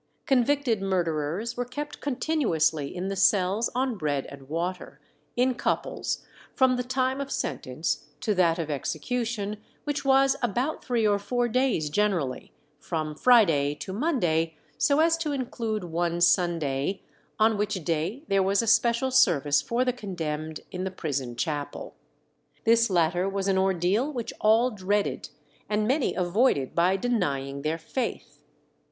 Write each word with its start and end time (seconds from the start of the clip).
Convicted 0.25 0.81
murderers 0.81 1.55
were 1.55 1.63
kept 1.63 2.01
continuously 2.01 2.87
in 2.95 3.07
the 3.07 3.15
cells 3.15 3.69
on 3.75 3.99
bread 3.99 4.25
and 4.31 4.49
water, 4.49 4.99
in 5.35 5.53
couples, 5.53 6.25
from 6.55 6.75
the 6.75 6.81
time 6.83 7.21
of 7.21 7.31
sentence 7.31 8.07
to 8.21 8.33
that 8.33 8.57
of 8.57 8.71
execution, 8.71 9.57
which 9.83 10.03
was 10.03 10.35
about 10.41 10.83
three 10.83 11.05
or 11.05 11.19
four 11.19 11.47
days 11.47 11.87
generally, 11.91 12.51
from 12.79 13.13
Friday 13.13 13.75
to 13.75 13.93
Monday, 13.93 14.55
so 14.75 14.99
as 15.01 15.17
to 15.17 15.33
include 15.33 15.83
one 15.83 16.19
Sunday, 16.19 17.03
on 17.37 17.55
which 17.55 17.75
day 17.83 18.23
there 18.27 18.41
was 18.41 18.63
a 18.63 18.67
special 18.67 19.11
service 19.11 19.61
for 19.61 19.85
the 19.85 19.93
condemned 19.93 20.61
in 20.71 20.83
the 20.83 20.89
prison 20.89 21.35
chapel. 21.35 21.93
This 22.63 22.89
latter 22.89 23.29
was 23.29 23.47
an 23.47 23.59
ordeal 23.59 24.11
which 24.11 24.33
all 24.41 24.71
dreaded, 24.71 25.29
and 25.69 25.87
many 25.87 26.15
avoided 26.15 26.73
by 26.73 26.97
denying 26.97 27.61
their 27.61 27.77
faith. 27.77 28.41